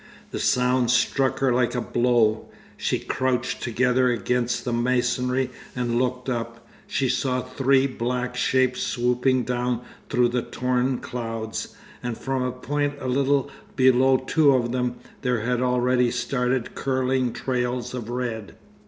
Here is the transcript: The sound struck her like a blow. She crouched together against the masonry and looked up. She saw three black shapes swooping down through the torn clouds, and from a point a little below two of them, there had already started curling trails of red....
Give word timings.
The 0.31 0.39
sound 0.39 0.89
struck 0.89 1.37
her 1.41 1.53
like 1.53 1.75
a 1.75 1.79
blow. 1.79 2.49
She 2.75 2.97
crouched 2.97 3.61
together 3.61 4.09
against 4.09 4.65
the 4.65 4.73
masonry 4.73 5.51
and 5.75 5.99
looked 5.99 6.27
up. 6.27 6.67
She 6.87 7.07
saw 7.07 7.43
three 7.43 7.85
black 7.85 8.35
shapes 8.35 8.81
swooping 8.81 9.43
down 9.43 9.81
through 10.09 10.29
the 10.29 10.41
torn 10.41 10.97
clouds, 10.97 11.75
and 12.01 12.17
from 12.17 12.41
a 12.41 12.51
point 12.51 12.95
a 12.99 13.07
little 13.07 13.51
below 13.75 14.17
two 14.17 14.53
of 14.55 14.71
them, 14.71 14.95
there 15.21 15.41
had 15.41 15.61
already 15.61 16.09
started 16.09 16.73
curling 16.73 17.31
trails 17.31 17.93
of 17.93 18.09
red.... 18.09 18.55